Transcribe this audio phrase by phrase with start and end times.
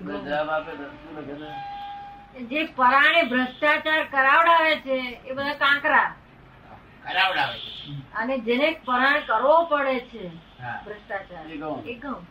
[0.00, 1.34] જવાબ આપે શું લખે
[2.34, 2.42] છે?
[2.44, 6.14] જે પરાણે ભ્રષ્ટાચાર કરાવડાવે છે એ બધા કાંકરા.
[7.04, 7.92] કરાવડાવે છે.
[8.16, 10.30] અને જેને પરાણ કરવો પડે છે
[10.84, 11.44] ભ્રષ્ટાચાર.
[11.84, 12.22] એ કરવો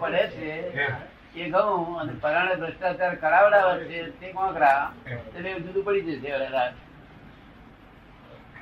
[0.00, 1.50] પડે છે.
[1.50, 6.30] ઘઉં અને પરાણે ભ્રષ્ટાચાર કરાવડાવે છે તે કોકરા એટલે જુદું પડી જશે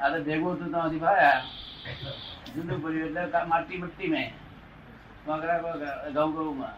[0.00, 1.42] હવે આ ભેગું હતું ત્યાંથી ભાયા.
[2.54, 4.32] જુદું પડ્યું એટલે માટી મટ્ટી મેં.
[5.24, 6.76] ઘઉં ઘઉંમાં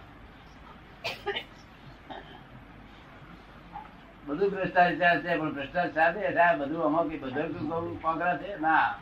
[4.26, 8.56] બધું ભ્રષ્ટાચાર છે પણ ભ્રષ્ટાચાર છે બધું કઈ બધું કોંકરા છે?
[8.60, 8.94] ના.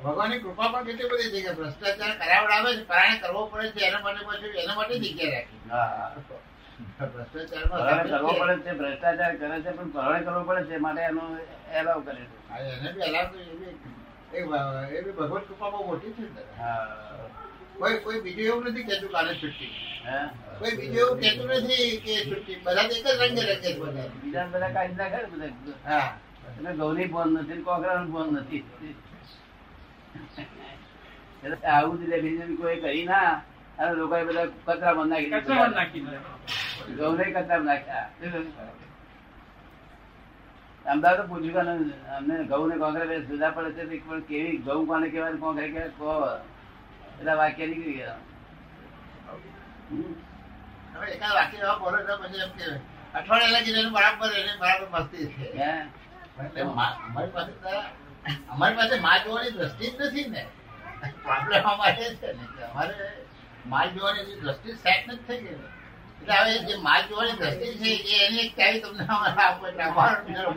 [0.00, 4.00] ભગવાનની કૃપા પણ કેટલી બધી છે કે ભ્રષ્ટાચાર કરાવડાવે છે પરાણે કરવો પડે છે એના
[4.00, 5.60] માટે પછી એના માટે જગ્યા રાખી.
[5.68, 6.08] હા
[8.08, 9.90] કરવો પડે છે ભ્રષ્ટાચાર કરે છે પણ
[10.24, 11.24] કરવો પડે છે માટે એનો
[11.72, 12.36] એલાવ કરે છે
[12.70, 13.78] એને બી એલાવ તો એ બી-
[14.32, 14.40] એ
[15.02, 16.24] બી ભગવાન કૃપા બહુ મોટી છે
[17.78, 19.72] કોઈ કોઈ બીજું એવું નથી કેતું કાલે છુટ્ટી
[20.04, 20.18] હે?
[20.58, 24.46] કોઈ બીજું એવું કેતું નથી કે છુટ્ટી બધા એક જ રંગે રંગે છે બધા બીજા
[24.46, 25.78] બધા કાઢી નાખે ને બધા.
[25.84, 26.08] હા.
[26.48, 28.62] એટલે ગૌની ફોન નથી કોકરાનું ફોન નથી.
[31.66, 33.30] આવું જ બીજું કોઈ કરી ના
[33.78, 36.02] અને લોકો બધા કચરામાં નાખી કચરા બંધ નાખી
[36.96, 38.06] ગૌરી કચરા નાખ્યા.
[40.86, 41.68] અમદાવાદ પૂછ્યું
[42.16, 46.12] અમને ઘઉં ને કોંગ્રેસ જુદા પડે છે પણ કેવી ઘઉં કોને કહેવાય કોંગ્રેસ કહેવાય કહો
[47.18, 48.18] એટલે વાક્ય નીકળી ગયા.
[50.94, 52.66] હવે વાક્ય બોલો તો પછી એમ કે
[53.14, 55.46] અઠવાડિયા લાગી એનું બરાબર એને બરાબર મસ્તી છે.
[55.58, 55.70] હે?
[56.38, 57.52] અમારી પાસે
[58.50, 60.42] અમારી પાસે માલ જોવાની દ્રષ્ટિ જ નથી ને.
[61.24, 62.94] પ્રોબ્લેમ અમારે છે ને કે અમારે
[63.66, 65.58] માલ જોવાની દ્રષ્ટિ સેટ નથી થઈ ગઈ.
[66.20, 66.74] એટલે હવે જે
[67.38, 67.68] દ્રષ્ટિ
[68.04, 68.48] છે એ એની
[68.82, 69.04] તમને
[69.44, 70.50] આપો એટલે અમારો બીજો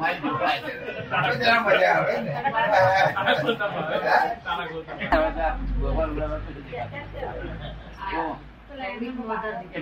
[1.39, 2.31] જરા મજા આવે ને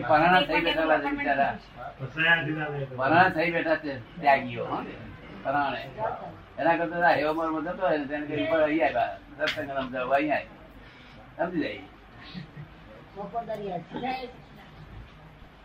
[0.07, 1.53] પરાણા થઈ બેઠેલા છે બિચારા.
[2.97, 4.65] પરાણા થઈ બેઠા છે ત્યાગીઓ
[5.43, 5.81] પરાણે.
[6.59, 7.51] એના કરતા હેવો મારો
[7.81, 9.17] હોય ને તેને કઈ ઉપર અહીં આવ્યા.
[9.37, 10.55] સત્સંગ સમજાવવા અહીં આવ્યા.
[11.37, 11.83] સમજી જાય.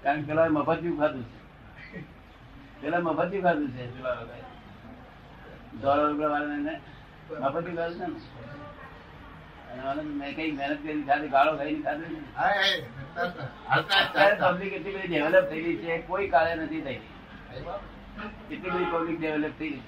[0.03, 1.99] કારણ કે પેલા મફતિયું ખાધું છે
[2.81, 4.15] પેલા મફતિયું ખાધું છે પેલા
[5.75, 6.75] ડોલર રૂપિયા વાળાને
[7.41, 12.21] મફતિયું ખાધું છે ને અને મને મેં કઈ મહેનત કરી ખાધી ગાળો ખાઈને ખાધી ને.
[12.35, 12.73] હા, એ,
[13.69, 14.51] હાલતા અત્યારે ચાલતા.
[14.53, 17.01] પબ્લિક એટલી બધી ડેવલપ થઈ ગઈ છે કોઈ કાળે નથી થઈ
[18.51, 19.83] એટલી બધી પબ્લિક ડેવલપ થઈ ગઈ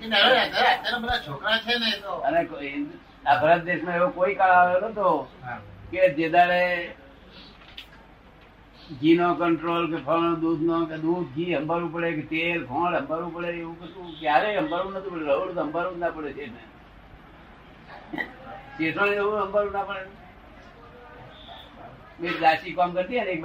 [0.00, 0.14] છે
[2.22, 2.40] અને
[3.24, 5.08] આ ભારત દેશમાં એવો કોઈ કાળ આવ્યો નતો.
[5.90, 6.62] કે જે દાડે
[9.00, 12.94] ઘી નો કંટ્રોલ કે ફળ દૂધ નો કે દૂધ, ઘી અંબારવું પડે કે તેલ, ખોળ
[12.94, 15.24] અંબારવું પડે, એવું કશું ક્યારેય અંબારવું નથી પડે.
[15.24, 16.62] રવડ અંબારવું ના પડે છે ને.
[19.82, 20.22] પડે.
[22.74, 23.42] કામ કરતી હોય ને એક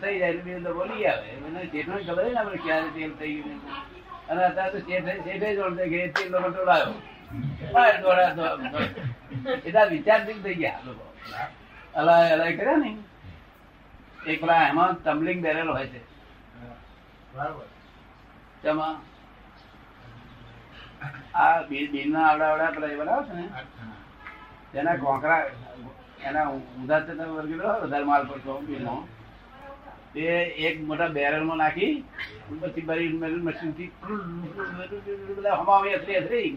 [0.00, 1.36] થઈ જાય એટલે બોલી આવે.
[1.36, 3.60] મને શેઠોણી ખબર ને ક્યારે તેલ થઈ ગયું
[4.28, 5.12] અને અત્યારે તો શેઠે.
[9.64, 10.80] એટલા વિચારશીલ થઈ ગયા.
[11.94, 12.96] અલાય અલાય કર્યા ને
[14.22, 16.00] એક પેલા એમાં ટમ્બલિંગ બેરેલ હોય છે.
[18.62, 18.96] તેમાં
[21.34, 23.64] આ બી- બીનના આવડા આવડા પેલા એ બનાવે છે ને એના
[24.72, 25.42] તેના કોંકરા
[26.22, 28.94] એના ઊંધા છે તમે વર્ગી લો વધારે માલ પડતો બીનો
[30.12, 30.24] તે
[30.60, 31.94] એક મોટા બેરલમાં નાખી
[32.60, 33.08] પછી બરી
[33.40, 33.90] મશીનથી
[35.36, 36.50] બધા હમાવી અથરી અથરી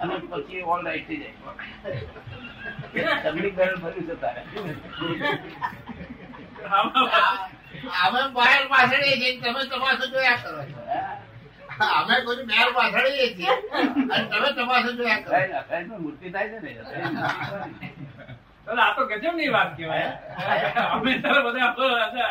[0.00, 1.36] અને પછી ઓલ રાઈટ થઈ જાય.
[3.24, 4.42] તબલીગ બેરલ ભર્યું છે તારે.
[6.66, 9.04] અમે બહાર પાછળ
[9.42, 10.78] તમે તમાશો જોયા કરો છો.
[11.98, 13.54] અમે કોઈ બહાર પાછળીએ છીએ.
[14.12, 15.52] અને તમે તમાશો જોયા કરો મૂર્તિ થાય છે.
[15.52, 16.70] ને અખાઈની મૂર્તિ થાય ને.
[18.66, 20.10] દાદા, આ તો ગજબની વાત કહેવાય.
[20.94, 21.68] અમે તારા બધા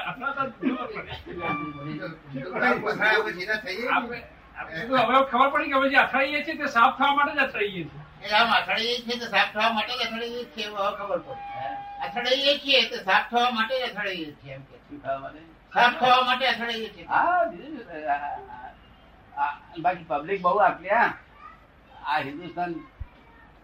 [0.06, 1.14] આપણા તો જોવા પડે.
[2.84, 4.20] પથરાયા પછી ના થઈએ આપણે
[4.58, 7.84] આપણે તો હવે ખબર પડી કે હવે અથડાઈએ છીએ તે સાફ થવા માટે જ અથડાઈએ
[7.86, 8.02] છીએ.
[8.24, 10.68] એ આમ અથડાઈએ છીએ તો સાફ થવા માટે જ અથડાઈએ છીએ
[11.00, 11.40] ખબર પડી.
[12.16, 14.76] અથડાઈએ છીએ તો સાફ થવા માટે અથડાઈએ છીએ એમ કે?
[15.74, 17.06] સાફ થવા માટે અથડાઈએ છીએ
[19.34, 19.52] હા,
[19.82, 21.12] બાકી પબ્લિક બહુ આપલી હા
[22.08, 22.76] આ હિન્દુસ્તાન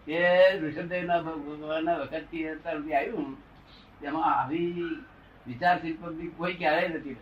[0.08, 0.20] એ
[0.54, 3.30] ઋષભદેવ ના ભગવાનના વખતથી અત્યાર સુધી આવ્યું
[4.00, 4.88] તેમાં આવી
[5.46, 7.16] વિચારશીલ પબ્લિક કોઈ ક્યારેય નથી?